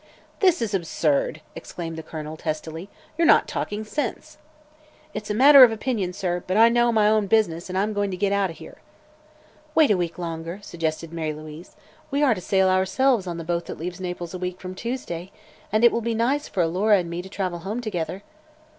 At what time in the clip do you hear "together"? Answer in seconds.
17.79-18.23